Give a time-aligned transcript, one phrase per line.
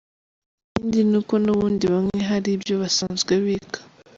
[0.69, 3.79] Ikindi n’uko n’ubundi bamwe hari ibyo basanzwe biga.